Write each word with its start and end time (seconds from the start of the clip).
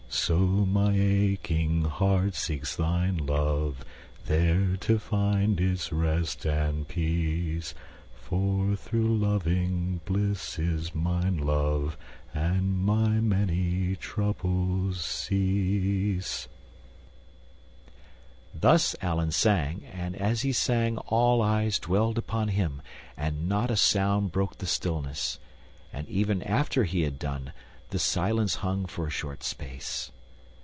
"So 0.13 0.39
my 0.39 0.91
aching 0.93 1.85
heart 1.85 2.35
seeks 2.35 2.75
thine, 2.75 3.17
love, 3.17 3.85
There 4.25 4.75
to 4.81 4.99
find 4.99 5.57
its 5.59 5.91
rest 5.93 6.43
and 6.45 6.85
peace, 6.85 7.73
For, 8.13 8.75
through 8.75 9.17
loving, 9.17 10.01
bliss 10.03 10.59
is 10.59 10.93
mine, 10.93 11.37
love, 11.37 11.97
And 12.33 12.77
my 12.79 13.21
many 13.21 13.95
troubles 13.95 14.97
cease_." 14.99 16.47
Thus 18.53 18.95
Allan 19.01 19.31
sang, 19.31 19.85
and 19.93 20.17
as 20.17 20.41
he 20.41 20.51
sang 20.51 20.97
all 20.99 21.41
eyes 21.41 21.79
dwelled 21.79 22.17
upon 22.17 22.49
him 22.49 22.81
and 23.15 23.47
not 23.47 23.71
a 23.71 23.77
sound 23.77 24.33
broke 24.33 24.57
the 24.57 24.65
stillness, 24.67 25.39
and 25.93 26.05
even 26.09 26.43
after 26.43 26.83
he 26.83 27.03
had 27.03 27.17
done 27.17 27.53
the 27.89 27.99
silence 27.99 28.55
hung 28.55 28.85
for 28.85 29.05
a 29.05 29.09
short 29.09 29.43
space. 29.43 30.11